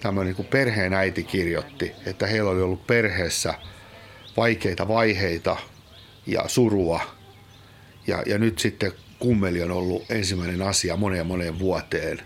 Tämmöinen 0.07 0.35
niin 0.39 0.47
perheen 0.47 0.95
äiti 0.95 1.25
kirjoitti, 1.25 1.93
että 2.07 2.27
heillä 2.27 2.51
oli 2.51 2.63
ollut 2.63 2.87
perheessä 2.87 3.55
vaikeita 4.37 4.89
vaiheita 4.89 5.57
ja 6.27 6.45
surua. 6.47 7.01
Ja, 8.07 8.23
ja 8.27 8.39
nyt 8.39 8.59
sitten 8.59 8.93
kummeli 9.19 9.63
on 9.63 9.71
ollut 9.71 10.11
ensimmäinen 10.11 10.63
asia 10.63 10.97
moneen 10.97 11.27
moneen 11.27 11.59
vuoteen, 11.59 12.23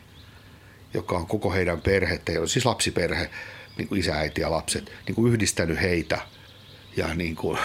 joka 0.94 1.16
on 1.16 1.26
koko 1.26 1.52
heidän 1.52 1.80
perhettä, 1.80 2.32
on 2.40 2.48
siis 2.48 2.66
lapsiperhe, 2.66 3.30
niin 3.78 3.88
kuin 3.88 4.00
isä, 4.00 4.14
äiti 4.14 4.40
ja 4.40 4.50
lapset, 4.50 4.92
niin 5.06 5.14
kuin 5.14 5.32
yhdistänyt 5.32 5.80
heitä. 5.80 6.18
Ja 6.96 7.14
niin 7.14 7.36
kuin, 7.36 7.58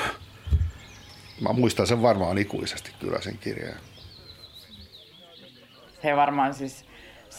mä 1.41 1.53
muistan 1.53 1.87
sen 1.87 2.01
varmaan 2.01 2.37
ikuisesti 2.37 2.91
kyllä 2.99 3.21
sen 3.21 3.37
kirjeen. 3.37 3.77
He 6.03 6.15
varmaan 6.15 6.53
siis 6.53 6.84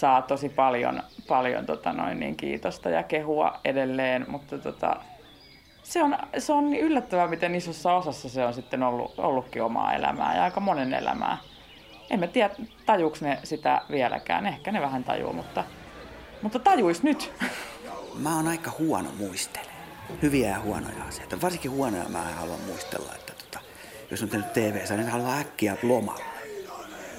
saa 0.00 0.22
tosi 0.22 0.48
paljon, 0.48 1.02
paljon 1.28 1.66
tota 1.66 1.92
noin, 1.92 2.20
niin 2.20 2.36
kiitosta 2.36 2.90
ja 2.90 3.02
kehua 3.02 3.60
edelleen, 3.64 4.26
mutta 4.28 4.58
tota, 4.58 4.96
se, 5.82 6.02
on, 6.02 6.18
se 6.38 6.52
on 6.52 6.70
niin 6.70 6.84
yllättävää, 6.84 7.28
miten 7.28 7.54
isossa 7.54 7.94
osassa 7.94 8.28
se 8.28 8.44
on 8.44 8.54
sitten 8.54 8.82
ollut, 8.82 9.14
ollutkin 9.18 9.62
omaa 9.62 9.94
elämää 9.94 10.36
ja 10.36 10.44
aika 10.44 10.60
monen 10.60 10.94
elämää. 10.94 11.38
En 12.10 12.20
mä 12.20 12.26
tiedä, 12.26 12.54
tajuuks 12.86 13.22
ne 13.22 13.38
sitä 13.44 13.80
vieläkään. 13.90 14.46
Ehkä 14.46 14.72
ne 14.72 14.80
vähän 14.80 15.04
tajuu, 15.04 15.32
mutta, 15.32 15.64
mutta 16.42 16.58
tajuis 16.58 17.02
nyt. 17.02 17.32
Mä 18.14 18.36
oon 18.36 18.48
aika 18.48 18.70
huono 18.78 19.08
muistelemaan. 19.18 19.76
Hyviä 20.22 20.50
ja 20.50 20.60
huonoja 20.60 21.04
asioita. 21.08 21.40
Varsinkin 21.42 21.70
huonoja 21.70 22.08
mä 22.08 22.18
haluan 22.22 22.60
muistella, 22.60 23.12
että 23.14 23.32
tota, 23.32 23.60
jos 24.10 24.22
on 24.22 24.28
tehnyt 24.28 24.52
TV-sä, 24.52 24.96
niin 24.96 25.08
haluaa 25.08 25.38
äkkiä 25.38 25.76
lomalle. 25.82 26.35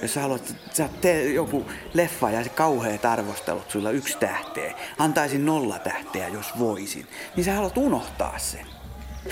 Jos 0.02 0.14
sä 0.14 0.22
haluat, 0.22 0.56
sä 0.74 0.90
teet 1.02 1.34
joku 1.34 1.66
leffa 1.94 2.32
ja 2.32 2.44
se 2.44 2.50
kauheat 2.50 3.06
arvostelut 3.06 3.72
sulla 3.72 3.92
yksi 3.92 4.18
tähteä, 4.18 4.74
antaisin 4.98 5.46
nolla 5.46 5.80
tähteä, 5.80 6.28
jos 6.28 6.60
voisin, 6.60 7.08
niin 7.36 7.44
sä 7.44 7.54
haluat 7.54 7.78
unohtaa 7.78 8.40
sen. 8.40 8.66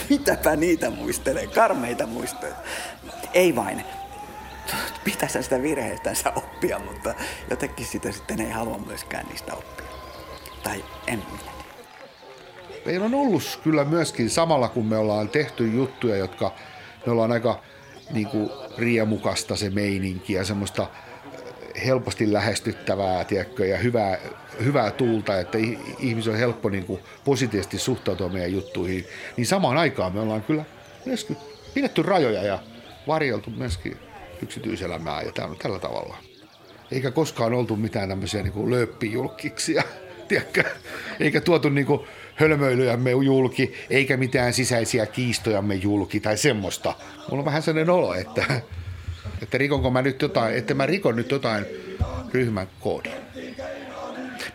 Mitäpä 0.10 0.55
niitä 0.55 0.89
muistelee, 0.89 1.48
karmeita 1.48 2.07
muistelee. 2.07 2.55
Ei 3.34 3.55
vain. 3.55 3.84
Pitäisi 5.03 5.43
sitä 5.43 5.62
virheestänsä 5.62 6.31
oppia, 6.36 6.79
mutta 6.79 7.13
jotenkin 7.50 7.86
sitä 7.86 8.12
sitten 8.12 8.41
ei 8.41 8.51
halua 8.51 8.77
myöskään 8.77 9.27
niistä 9.27 9.53
oppia. 9.53 9.86
Tai 10.63 10.84
en 11.07 11.24
minä. 11.31 11.51
Meillä 12.86 13.05
on 13.05 13.13
ollut 13.13 13.60
kyllä 13.63 13.84
myöskin 13.84 14.29
samalla, 14.29 14.69
kun 14.69 14.86
me 14.86 14.98
ollaan 14.98 15.29
tehty 15.29 15.67
juttuja, 15.67 16.17
jotka 16.17 16.51
me 17.05 17.12
ollaan 17.12 17.31
aika 17.31 17.62
niin 18.12 18.28
kuin 18.28 18.50
riemukasta 18.78 19.56
se 19.56 19.70
meininki 19.70 20.34
ja 20.34 20.44
semmoista 20.44 20.88
helposti 21.86 22.34
lähestyttävää 22.34 23.24
tiedätkö, 23.24 23.66
ja 23.66 23.78
hyvää, 23.78 24.18
hyvää 24.64 24.92
tuulta, 24.92 25.40
että 25.40 25.58
ihmisen 26.00 26.34
on 26.34 26.40
helppo 26.40 26.70
niin 26.70 26.86
kuin 26.86 27.02
positiivisesti 27.26 27.80
suhtautua 27.80 28.30
meidän 28.30 28.54
juttuihin, 28.54 29.06
niin 29.38 29.48
samaan 29.48 29.78
aikaan 29.78 30.14
me 30.14 30.20
ollaan 30.20 30.44
kyllä 30.44 30.66
myöskin 31.06 31.38
pidetty 31.74 32.04
rajoja 32.04 32.44
ja 32.44 32.60
varjeltu 33.08 33.50
myöskin 33.50 33.98
yksityiselämää 34.42 35.22
ja 35.22 35.32
tällä, 35.32 35.56
tällä 35.56 35.80
tavalla. 35.80 36.18
Eikä 36.92 37.12
koskaan 37.12 37.54
oltu 37.54 37.76
mitään 37.76 38.10
tämmöisiä 38.10 38.44
niin 38.44 38.72
lööppijulkkiksia, 38.72 39.84
tiedätkö? 40.28 40.64
eikä 41.20 41.42
tuotu 41.42 41.70
niin 41.70 41.88
kuin 41.88 42.08
hölmöilyjämme 42.36 43.12
julki, 43.12 43.74
eikä 43.89 44.18
mitään 44.18 44.54
sisäisiä 44.54 45.06
kiistojamme 45.06 45.75
julki 45.75 46.20
tai 46.20 46.38
semmoista. 46.38 46.94
Mulla 47.30 47.42
on 47.42 47.46
vähän 47.46 47.62
sellainen 47.62 47.94
olo, 47.94 48.13
että, 48.13 48.46
että 49.42 49.58
rikonko 49.58 49.92
mä 49.92 50.01
nyt 50.01 50.22
jotain, 50.22 50.56
että 50.56 50.74
mä 50.74 50.86
rikon 50.86 51.15
nyt 51.15 51.32
jotain 51.32 51.65
ryhmän 52.34 52.68
koodin. 52.80 53.13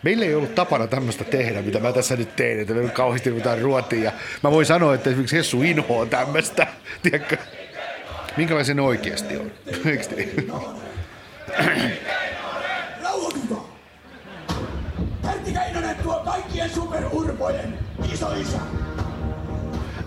Meillä 0.03 0.25
ei 0.25 0.35
ollut 0.35 0.55
tapana 0.55 0.87
tämmöistä 0.87 1.23
tehdä, 1.23 1.61
mitä 1.61 1.79
mä 1.79 1.93
tässä 1.93 2.15
nyt 2.15 2.35
teen, 2.35 2.59
että 2.59 2.73
me 2.73 2.89
kauheasti 2.89 3.29
ruvetaan 3.29 3.61
ruotiin. 3.61 4.03
Ja 4.03 4.11
mä 4.43 4.51
voin 4.51 4.65
sanoa, 4.65 4.95
että 4.95 5.09
esimerkiksi 5.09 5.37
Hessu 5.37 5.61
inhoaa 5.61 6.05
tämmöistä. 6.05 6.67
Tiedätkö? 7.03 7.37
Minkälaisen 8.37 8.79
oikeasti 8.79 9.37
on? 9.37 9.51
Eikö 9.85 10.03
isoisä. 18.13 18.59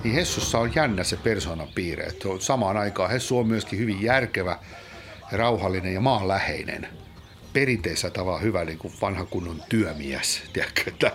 Niin 0.04 0.14
Hessussa 0.14 0.58
on 0.58 0.74
jännä 0.74 1.04
se 1.04 1.16
persoonan 1.16 1.68
piirre. 1.74 2.04
Että 2.04 2.28
samaan 2.38 2.76
aikaan 2.76 3.10
Hessu 3.10 3.38
on 3.38 3.46
myöskin 3.46 3.78
hyvin 3.78 4.02
järkevä, 4.02 4.58
rauhallinen 5.32 5.94
ja 5.94 6.00
maanläheinen. 6.00 6.88
Perinteisellä 7.52 8.14
tavalla 8.14 8.38
hyvä 8.38 8.64
niin 8.64 8.78
kuin 8.78 8.94
vanha 9.00 9.24
kunnon 9.24 9.62
työmies. 9.68 10.42
Tiedätkö, 10.52 10.82
että 10.86 11.12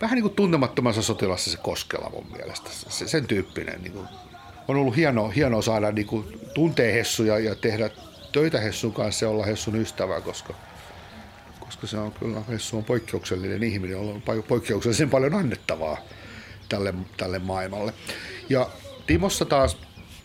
vähän 0.00 0.14
niin 0.14 0.22
kuin 0.22 0.34
tuntemattomassa 0.34 1.02
sotilassa 1.02 1.50
se 1.50 1.56
Koskela 1.56 2.10
mun 2.10 2.26
mielestä. 2.36 2.70
Se, 2.72 3.08
sen 3.08 3.26
tyyppinen. 3.26 3.82
Niin 3.82 3.92
kuin, 3.92 4.08
on 4.68 4.76
ollut 4.76 4.96
hienoa, 4.96 5.30
hienoa 5.30 5.62
saada 5.62 5.92
niin 5.92 6.06
kuin, 6.06 6.40
tuntea 6.54 6.92
Hessuja 6.92 7.38
ja 7.38 7.54
tehdä 7.54 7.90
töitä 8.32 8.60
Hessun 8.60 8.92
kanssa 8.92 9.24
ja 9.24 9.30
olla 9.30 9.44
Hessun 9.44 9.76
ystävä, 9.76 10.20
koska, 10.20 10.54
koska 11.80 11.96
se 11.96 11.98
on 11.98 12.12
kyllä, 12.12 12.40
Hessu 12.48 12.76
on 12.76 12.84
poikkeuksellinen 12.84 13.62
ihminen, 13.62 13.96
jolla 13.96 14.12
on 14.12 14.22
poikkeuksellisen 14.48 15.10
paljon 15.10 15.34
annettavaa 15.34 15.96
tälle, 16.68 16.94
tälle 17.16 17.38
maailmalle. 17.38 17.94
Ja 18.48 18.70
Timossa 19.06 19.44
taas, 19.44 19.76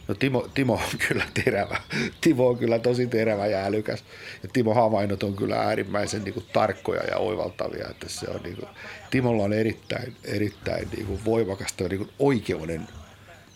no 0.08 0.16
Timo, 0.16 0.48
Timo 0.54 0.74
on 0.74 1.00
kyllä 1.08 1.26
terävä. 1.44 1.82
Timo 2.22 2.48
on 2.48 2.58
kyllä 2.58 2.80
tosi 2.80 3.08
terävä 3.08 3.48
ja 3.48 3.66
älykäs. 3.66 4.04
Ja 4.44 4.50
Timo 4.54 4.74
havainnot 4.74 5.24
on 5.24 5.36
kyllä 5.36 5.56
äärimmäisen 5.56 6.24
niin 6.24 6.34
kuin, 6.34 6.46
tarkkoja 6.54 7.04
ja 7.04 7.18
oivaltavia. 7.18 7.88
Että 7.90 8.10
se 8.10 8.30
on, 8.30 8.44
niin 8.44 8.56
kuin, 8.56 8.70
Timolla 9.12 9.44
on 9.44 9.54
erittäin, 9.54 10.16
erittäin 10.24 10.88
niin 10.96 11.06
kuin, 11.06 11.26
voimakasta 11.26 11.88
niin 11.88 11.98
kuin, 11.98 12.12
oikeuden 12.20 12.88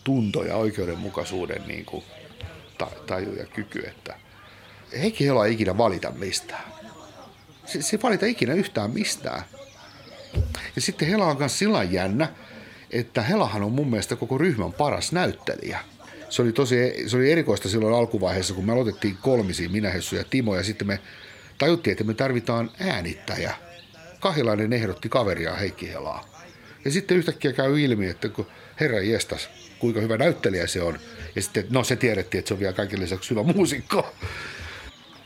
tunto 0.04 0.44
ja 0.44 0.56
oikeudenmukaisuuden 0.56 1.64
niin 1.68 1.86
kuin, 1.86 2.04
ta, 2.78 2.88
taju 3.08 3.34
ja 3.34 3.46
kyky. 3.46 3.80
Että 3.80 4.16
ei 4.92 5.14
ikinä 5.52 5.78
valita 5.78 6.12
mistään. 6.12 6.79
Se, 7.70 7.82
se 7.82 8.00
valita 8.04 8.26
ikinä 8.26 8.54
yhtään 8.54 8.92
mistään. 8.92 9.42
Ja 10.76 10.82
sitten 10.82 11.08
Hela 11.08 11.26
on 11.26 11.38
myös 11.38 11.60
sillä 11.60 11.84
jännä, 11.84 12.28
että 12.92 13.22
Helahan 13.22 13.64
on 13.64 13.72
mun 13.72 13.90
mielestä 13.90 14.16
koko 14.16 14.38
ryhmän 14.38 14.74
paras 14.74 15.12
näyttelijä. 15.12 15.80
Se 16.30 16.42
oli 16.42 16.52
tosi 16.52 16.76
se 17.08 17.18
oli 17.18 17.32
erikoista 17.32 17.70
silloin 17.70 17.96
alkuvaiheessa, 17.96 18.54
kun 18.54 18.66
me 18.66 18.74
aloitettiin 18.74 19.18
kolmisiin, 19.22 19.72
minä, 19.72 19.90
Hessu 19.90 20.16
ja 20.16 20.24
Timo, 20.24 20.56
ja 20.56 20.64
sitten 20.64 20.88
me 20.88 21.00
tajuttiin, 21.58 21.92
että 21.92 22.04
me 22.04 22.14
tarvitaan 22.14 22.72
äänittäjä. 22.80 23.56
Kahilainen 24.20 24.74
ehdotti 24.74 25.10
kaveria 25.10 25.56
Heikki 25.56 25.90
Helaa. 25.90 26.30
Ja 26.86 26.92
sitten 26.92 27.18
yhtäkkiä 27.18 27.54
käy 27.54 27.82
ilmi, 27.82 28.08
että 28.08 28.30
kun 28.30 28.48
herra 28.80 29.00
jestas, 29.00 29.50
kuinka 29.80 30.02
hyvä 30.02 30.18
näyttelijä 30.18 30.68
se 30.68 30.82
on. 30.82 31.00
Ja 31.36 31.42
sitten, 31.42 31.66
no 31.70 31.84
se 31.84 31.96
tiedettiin, 31.96 32.40
että 32.40 32.48
se 32.48 32.54
on 32.54 32.60
vielä 32.60 32.74
kaiken 32.74 33.00
lisäksi 33.00 33.30
hyvä 33.30 33.44
muusikko. 33.44 34.14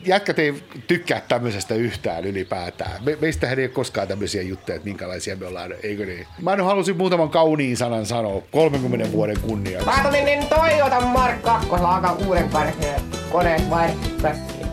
Jätkät 0.00 0.38
ei 0.38 0.62
tykkää 0.86 1.20
tämmöisestä 1.20 1.74
yhtään 1.74 2.24
ylipäätään. 2.24 3.04
Me, 3.04 3.18
meistähän 3.20 3.58
ei 3.58 3.64
ole 3.64 3.72
koskaan 3.72 4.08
tämmöisiä 4.08 4.42
juttuja, 4.42 4.76
että 4.76 4.88
minkälaisia 4.88 5.36
me 5.36 5.46
ollaan, 5.46 5.74
eikö 5.82 6.06
niin? 6.06 6.26
Mä 6.42 6.56
nyt 6.56 6.66
halusin 6.66 6.96
muutaman 6.96 7.30
kauniin 7.30 7.76
sanan 7.76 8.06
sanoa 8.06 8.42
30 8.52 9.12
vuoden 9.12 9.40
kunnia. 9.40 9.82
Paatolinen 9.84 10.46
Toyota 10.46 11.00
Mark 11.00 11.42
2 11.42 11.68
alkaa 11.70 12.12
uuden 12.26 12.48
karheen 12.48 13.00
koneet 13.32 13.70
vaihdettiin. 13.70 14.66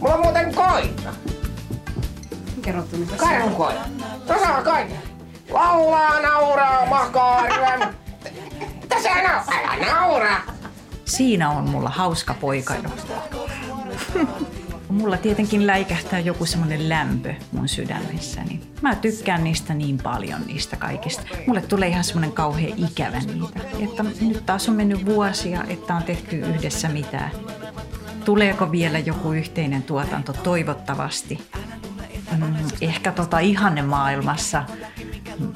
Mulla 0.00 0.14
on 0.14 0.20
muuten 0.20 0.54
koira. 0.54 1.12
Kerrottu 2.62 2.96
mitä 2.96 3.16
Karhun 3.16 3.54
koira. 3.54 3.80
Tuossa 4.26 4.48
on 4.48 4.64
kaiken. 4.64 4.98
Laulaa, 5.50 6.20
nauraa, 6.20 6.86
makaa, 6.86 7.46
ryöm. 7.46 7.94
Mitä 8.82 9.02
sä 9.02 9.22
nau? 9.22 9.40
Älä 9.52 9.92
naura. 9.92 10.36
Siinä 11.04 11.50
on 11.50 11.68
mulla 11.68 11.88
hauska 11.90 12.34
poikailu. 12.34 12.88
Mulla 14.88 15.16
tietenkin 15.16 15.66
läikähtää 15.66 16.18
joku 16.18 16.46
semmoinen 16.46 16.88
lämpö 16.88 17.34
mun 17.52 17.68
sydämessäni. 17.68 18.60
Mä 18.82 18.94
tykkään 18.94 19.44
niistä 19.44 19.74
niin 19.74 19.98
paljon, 19.98 20.40
niistä 20.46 20.76
kaikista. 20.76 21.22
Mulle 21.46 21.60
tulee 21.60 21.88
ihan 21.88 22.04
semmoinen 22.04 22.32
kauhean 22.32 22.78
ikävä 22.78 23.18
niitä. 23.18 23.60
Että 23.84 24.04
nyt 24.20 24.46
taas 24.46 24.68
on 24.68 24.74
mennyt 24.74 25.06
vuosia, 25.06 25.64
että 25.68 25.94
on 25.94 26.02
tehty 26.02 26.36
yhdessä 26.36 26.88
mitään. 26.88 27.30
Tuleeko 28.24 28.72
vielä 28.72 28.98
joku 28.98 29.32
yhteinen 29.32 29.82
tuotanto? 29.82 30.32
Toivottavasti. 30.32 31.48
Mm, 32.36 32.54
ehkä 32.80 33.12
tota 33.12 33.38
ihanne 33.38 33.82
maailmassa. 33.82 34.64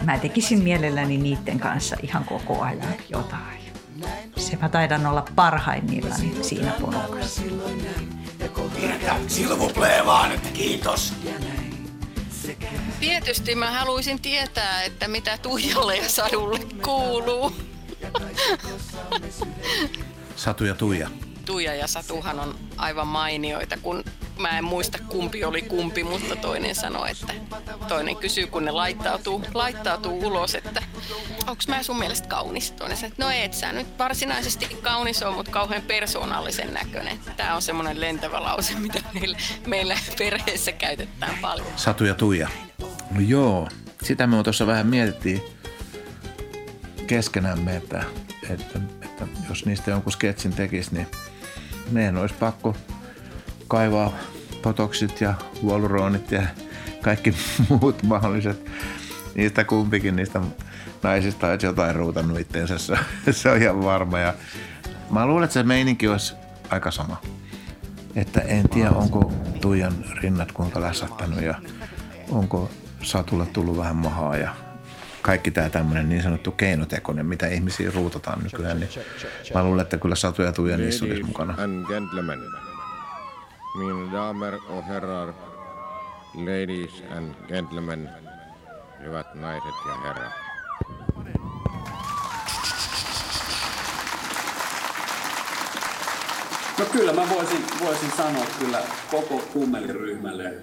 Mä 0.04 0.18
tekisin 0.18 0.62
mielelläni 0.62 1.18
niiden 1.18 1.60
kanssa 1.60 1.96
ihan 2.02 2.24
koko 2.24 2.62
ajan 2.62 2.94
jotain. 3.08 3.62
Se 4.36 4.58
mä 4.62 4.68
taidan 4.68 5.06
olla 5.06 5.24
parhaimmillani 5.36 6.34
siinä 6.42 6.72
porukassa. 6.80 7.42
Silvuplee 9.28 10.06
vaan, 10.06 10.32
että 10.32 10.48
kiitos. 10.48 11.12
Tietysti 13.00 13.54
mä 13.54 13.70
haluaisin 13.70 14.22
tietää, 14.22 14.82
että 14.82 15.08
mitä 15.08 15.38
Tuijalle 15.38 15.96
ja 15.96 16.08
Sadulle 16.08 16.58
kuuluu. 16.84 17.52
Satu 20.36 20.64
ja 20.64 20.74
Tuija. 20.74 21.10
Tuija 21.44 21.74
ja 21.74 21.86
Satuhan 21.86 22.40
on 22.40 22.54
aivan 22.76 23.06
mainioita, 23.06 23.76
kun 23.82 24.04
mä 24.42 24.58
en 24.58 24.64
muista 24.64 24.98
kumpi 25.08 25.44
oli 25.44 25.62
kumpi, 25.62 26.04
mutta 26.04 26.36
toinen 26.36 26.74
sanoi, 26.74 27.10
että 27.10 27.34
toinen 27.88 28.16
kysyy, 28.16 28.46
kun 28.46 28.64
ne 28.64 28.70
laittautuu, 28.70 29.42
laittautuu 29.54 30.26
ulos, 30.26 30.54
että 30.54 30.82
onko 31.46 31.62
mä 31.68 31.82
sun 31.82 31.98
mielestä 31.98 32.28
kaunis? 32.28 32.72
Toinen 32.72 32.96
sanoi, 32.96 33.10
että 33.10 33.24
no 33.24 33.30
et 33.30 33.54
sä 33.54 33.72
nyt 33.72 33.98
varsinaisesti 33.98 34.78
kaunis 34.82 35.22
on, 35.22 35.34
mutta 35.34 35.52
kauhean 35.52 35.82
persoonallisen 35.82 36.74
näköinen. 36.74 37.18
Tää 37.36 37.54
on 37.54 37.62
semmoinen 37.62 38.00
lentävä 38.00 38.42
lause, 38.42 38.74
mitä 38.74 39.00
meillä, 39.14 39.38
meillä 39.66 39.98
perheessä 40.18 40.72
käytetään 40.72 41.38
paljon. 41.40 41.66
Satu 41.76 42.04
ja 42.04 42.14
Tuija. 42.14 42.48
No 43.10 43.20
joo, 43.20 43.68
sitä 44.02 44.26
me 44.26 44.42
tuossa 44.42 44.66
vähän 44.66 44.86
mietittiin 44.86 45.42
keskenämme, 47.06 47.76
että, 47.76 48.04
että, 48.50 48.80
että 49.02 49.26
jos 49.48 49.66
niistä 49.66 49.90
jonkun 49.90 50.12
sketsin 50.12 50.52
tekisi, 50.52 50.94
niin 50.94 51.06
meidän 51.90 52.16
olisi 52.16 52.34
pakko 52.34 52.76
kaivaa 53.72 54.12
potoksit 54.62 55.20
ja 55.20 55.34
huoluroonit 55.62 56.32
ja 56.32 56.42
kaikki 57.02 57.34
muut 57.80 58.02
mahdolliset. 58.02 58.70
Niistä 59.34 59.64
kumpikin 59.64 60.16
niistä 60.16 60.40
naisista 61.02 61.46
olisi 61.46 61.66
jotain 61.66 61.96
ruutannut 61.96 62.40
itteensä, 62.40 62.78
se, 62.78 62.96
se 63.30 63.50
on 63.50 63.62
ihan 63.62 63.84
varma. 63.84 64.18
Ja 64.18 64.34
mä 65.10 65.26
luulen, 65.26 65.44
että 65.44 65.54
se 65.54 65.62
meininki 65.62 66.08
olisi 66.08 66.34
aika 66.70 66.90
sama. 66.90 67.20
Että 68.16 68.40
en 68.40 68.68
tiedä, 68.68 68.90
onko 68.90 69.32
Tuijan 69.60 69.92
rinnat 70.22 70.52
kuinka 70.52 70.80
lässähtänyt 70.80 71.42
ja 71.42 71.54
onko 72.30 72.70
Satulle 73.02 73.46
tullut 73.46 73.76
vähän 73.76 73.96
mahaa 73.96 74.36
ja 74.36 74.54
kaikki 75.22 75.50
tämä 75.50 75.70
tämmöinen 75.70 76.08
niin 76.08 76.22
sanottu 76.22 76.50
keinotekoinen, 76.50 77.26
mitä 77.26 77.46
ihmisiä 77.48 77.90
ruutataan 77.94 78.42
nykyään, 78.42 78.80
niin 78.80 78.90
mä 79.54 79.64
luulen, 79.64 79.82
että 79.82 79.98
kyllä 79.98 80.14
Satu 80.14 80.42
ja 80.42 80.52
Tuija 80.52 80.76
niissä 80.76 81.04
olisi 81.04 81.22
mukana. 81.22 81.54
Mina 83.74 84.12
damer 84.12 84.54
och 84.54 84.82
herrar, 84.82 85.32
ladies 86.34 87.02
and 87.16 87.34
gentlemen, 87.48 88.08
hyvät 89.04 89.34
naiset 89.34 89.74
ja 89.88 89.94
herrat. 90.08 90.32
No 96.78 96.84
kyllä 96.92 97.12
mä 97.12 97.22
voisin, 97.34 97.64
voisin 97.84 98.10
sanoa 98.16 98.44
kyllä 98.58 98.78
koko 99.10 99.42
kummeliryhmälle 99.52 100.54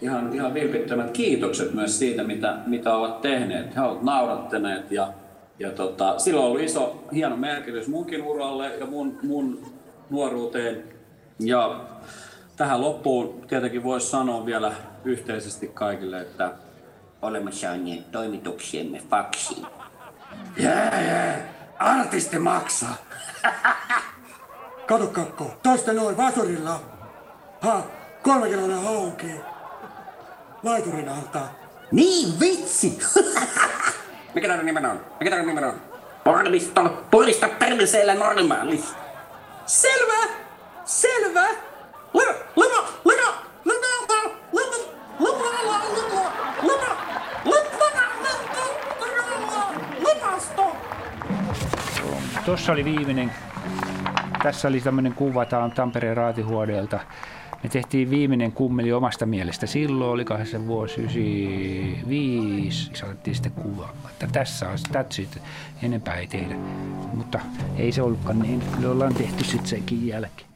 ihan, 0.00 0.34
ihan 0.34 0.54
vilpittömät 0.54 1.10
kiitokset 1.10 1.74
myös 1.74 1.98
siitä, 1.98 2.24
mitä, 2.24 2.58
mitä 2.66 2.94
ovat 2.94 3.20
tehneet. 3.20 3.76
He 3.76 3.80
ovat 3.80 4.02
naurattaneet 4.02 4.92
ja, 4.92 5.12
ja 5.58 5.70
tota, 5.70 6.18
sillä 6.18 6.40
on 6.40 6.46
ollut 6.46 6.60
iso, 6.60 7.04
hieno 7.12 7.36
merkitys 7.36 7.88
munkin 7.88 8.22
uralle 8.22 8.76
ja 8.76 8.86
mun, 8.86 9.18
mun 9.22 9.72
nuoruuteen. 10.10 10.99
Ja 11.40 11.80
tähän 12.56 12.80
loppuun 12.80 13.46
tietenkin 13.48 13.82
voisi 13.82 14.06
sanoa 14.06 14.46
vielä 14.46 14.72
yhteisesti 15.04 15.68
kaikille, 15.68 16.20
että 16.20 16.52
olemme 17.22 17.52
saaneet 17.52 18.10
toimituksiemme 18.10 19.02
faksiin. 19.10 19.66
Jää, 20.56 21.02
jää. 21.02 21.54
Artisti 21.78 22.38
maksaa. 22.38 22.96
Kato 24.86 25.06
kakko, 25.06 25.58
toista 25.62 25.92
noin 25.92 26.16
vasurilla. 26.16 26.80
Ha, 27.60 27.82
kolmekiloinen 28.22 28.82
hauki. 28.82 29.26
Laiturin 30.62 31.08
alta. 31.08 31.40
Niin 31.92 32.40
vitsi! 32.40 32.98
Mikä 34.34 34.48
tämän 34.48 34.66
nimen 34.66 34.86
on? 34.86 35.00
Mikä 35.20 35.30
tämän 35.30 35.46
nimen 35.46 35.64
on? 35.64 35.82
Pornistolla 36.24 37.02
purista 37.10 37.48
permiseellä 37.48 38.14
normaalista. 38.14 38.98
Selvä! 39.66 40.49
selvä! 40.90 41.46
Tuossa 52.44 52.72
oli 52.72 52.84
viimeinen. 52.84 53.32
Tässä 54.42 54.68
oli 54.68 54.80
tämmöinen 54.80 55.14
kuva, 55.14 55.44
tämä 55.44 55.64
on 55.64 55.70
Tampereen 55.70 56.16
raatihuoneelta. 56.16 57.00
Me 57.62 57.68
tehtiin 57.68 58.10
viimeinen 58.10 58.52
kummeli 58.52 58.92
omasta 58.92 59.26
mielestä. 59.26 59.66
Silloin 59.66 60.10
oli 60.10 60.46
se 60.46 60.66
vuosi 60.66 61.00
95. 61.00 62.90
Saatiin 62.94 63.34
sitten 63.34 63.52
kuva. 63.52 63.88
Että 64.10 64.26
tässä 64.32 64.68
on 64.68 64.76
that's 64.92 65.22
it. 65.22 65.42
Enempää 65.82 66.14
ei 66.14 66.26
tehdä. 66.26 66.54
Mutta 67.14 67.40
ei 67.76 67.92
se 67.92 68.02
ollutkaan 68.02 68.38
niin. 68.38 68.62
Me 68.78 68.88
ollaan 68.88 69.14
tehty 69.14 69.44
sitten 69.44 69.66
senkin 69.66 70.06
jälkeen. 70.06 70.49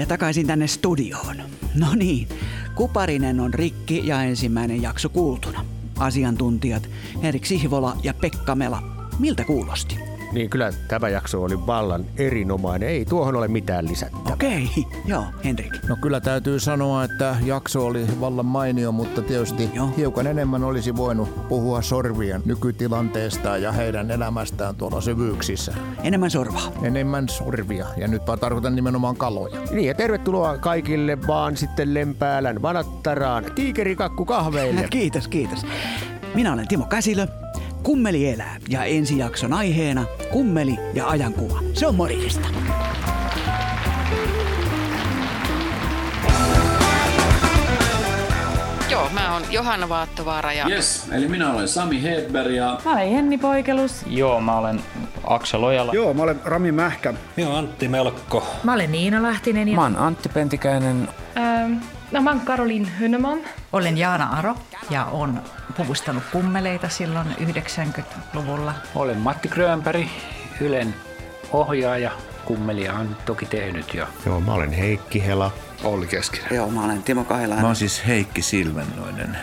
Ja 0.00 0.06
takaisin 0.06 0.46
tänne 0.46 0.66
studioon. 0.66 1.36
No 1.74 1.94
niin, 1.94 2.28
Kuparinen 2.74 3.40
on 3.40 3.54
rikki 3.54 4.06
ja 4.06 4.22
ensimmäinen 4.22 4.82
jakso 4.82 5.08
kuultuna. 5.08 5.64
Asiantuntijat 5.98 6.88
Erik 7.22 7.46
Sihvola 7.46 7.96
ja 8.02 8.14
Pekka 8.14 8.54
Mela. 8.54 8.82
Miltä 9.18 9.44
kuulosti? 9.44 10.09
Niin 10.32 10.50
kyllä 10.50 10.72
tämä 10.88 11.08
jakso 11.08 11.42
oli 11.42 11.66
vallan 11.66 12.04
erinomainen. 12.16 12.88
Ei 12.88 13.04
tuohon 13.04 13.36
ole 13.36 13.48
mitään 13.48 13.88
lisättävää. 13.88 14.32
Okei, 14.32 14.70
okay. 14.78 15.00
joo, 15.06 15.24
Henrik. 15.44 15.72
No 15.88 15.96
kyllä 15.96 16.20
täytyy 16.20 16.60
sanoa, 16.60 17.04
että 17.04 17.36
jakso 17.44 17.86
oli 17.86 18.06
vallan 18.20 18.46
mainio, 18.46 18.92
mutta 18.92 19.22
tietysti 19.22 19.70
joo. 19.74 19.90
hiukan 19.96 20.26
enemmän 20.26 20.64
olisi 20.64 20.96
voinut 20.96 21.48
puhua 21.48 21.82
sorvien 21.82 22.42
nykytilanteesta 22.44 23.56
ja 23.56 23.72
heidän 23.72 24.10
elämästään 24.10 24.76
tuolla 24.76 25.00
syvyyksissä. 25.00 25.74
Enemmän 26.02 26.30
sorvaa. 26.30 26.72
Enemmän 26.82 27.28
sorvia, 27.28 27.86
ja 27.96 28.08
nyt 28.08 28.26
mä 28.26 28.36
tarkoitan 28.36 28.76
nimenomaan 28.76 29.16
kaloja. 29.16 29.60
Niin, 29.70 29.86
ja 29.86 29.94
tervetuloa 29.94 30.58
kaikille 30.58 31.18
vaan 31.26 31.56
sitten 31.56 31.94
Lempäälän 31.94 32.62
vanattaraan 32.62 33.44
tiikerikakku 33.54 34.24
kahveille. 34.24 34.86
kiitos, 34.90 35.28
kiitos. 35.28 35.66
Minä 36.34 36.52
olen 36.52 36.68
Timo 36.68 36.84
Käsilö 36.84 37.26
Kummeli 37.82 38.28
elää 38.28 38.56
ja 38.68 38.84
ensi 38.84 39.18
jakson 39.18 39.52
aiheena 39.52 40.04
kummeli 40.30 40.76
ja 40.94 41.08
ajankuva. 41.08 41.60
Se 41.72 41.86
on 41.86 41.94
morjesta. 41.94 42.48
Joo, 48.90 49.08
mä 49.14 49.34
oon 49.34 49.42
Johanna 49.50 49.88
Vaattovaara 49.88 50.52
ja... 50.52 50.66
Yes, 50.68 51.08
eli 51.12 51.28
minä 51.28 51.52
olen 51.52 51.68
Sami 51.68 52.02
Hedberg 52.02 52.54
ja... 52.54 52.80
Mä 52.84 52.92
olen 52.92 53.12
Jenni 53.12 53.38
Poikelus. 53.38 54.02
Joo, 54.06 54.40
mä 54.40 54.58
olen 54.58 54.80
Aksel 55.24 55.64
Ojala. 55.64 55.92
Joo, 55.92 56.14
mä 56.14 56.22
olen 56.22 56.40
Rami 56.44 56.72
Mähkä. 56.72 57.14
Minä 57.36 57.48
olen 57.48 57.58
Antti 57.58 57.88
Melkko. 57.88 58.46
Mä 58.62 58.72
olen 58.72 58.92
Niina 58.92 59.22
Lahtinen. 59.22 59.68
Ja... 59.68 59.76
Mä 59.76 59.82
oon 59.82 59.96
Antti 59.96 60.28
Pentikäinen. 60.28 61.08
Ähm, 61.36 61.72
no 62.12 62.22
mä 62.22 62.30
oon 62.30 62.40
Karolin 62.40 62.88
Hynneman. 63.00 63.38
Olen 63.72 63.98
Jaana 63.98 64.26
Aro 64.38 64.56
ja 64.90 65.04
on 65.04 65.42
puvustanut 65.76 66.22
kummeleita 66.32 66.88
silloin 66.88 67.26
90-luvulla. 67.40 68.74
Olen 68.94 69.18
Matti 69.18 69.48
Grönberg, 69.48 70.06
Ylen 70.60 70.94
ohjaaja. 71.52 72.10
Kummelia 72.44 72.92
on 72.92 73.16
toki 73.26 73.46
tehnyt 73.46 73.94
jo. 73.94 74.06
Joo, 74.26 74.40
mä 74.40 74.54
olen 74.54 74.72
Heikki 74.72 75.26
Hela. 75.26 75.50
Olli 75.84 76.06
Keskinen. 76.06 76.46
Joo, 76.50 76.70
mä 76.70 76.84
olen 76.84 77.02
Timo 77.02 77.24
Kahilainen. 77.24 77.64
Mä 77.64 77.66
oon 77.68 77.76
siis 77.76 78.06
Heikki 78.06 78.42
Silvennoinen. 78.42 79.38